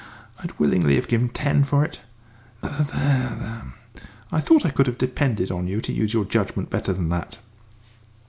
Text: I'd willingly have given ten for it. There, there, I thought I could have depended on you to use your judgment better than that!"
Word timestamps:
I'd 0.39 0.57
willingly 0.57 0.95
have 0.95 1.07
given 1.07 1.29
ten 1.29 1.63
for 1.63 1.85
it. 1.85 1.99
There, 2.63 2.71
there, 2.89 3.73
I 4.31 4.41
thought 4.41 4.65
I 4.65 4.71
could 4.71 4.87
have 4.87 4.97
depended 4.97 5.51
on 5.51 5.67
you 5.67 5.79
to 5.79 5.93
use 5.93 6.11
your 6.11 6.25
judgment 6.25 6.71
better 6.71 6.91
than 6.91 7.09
that!" 7.09 7.37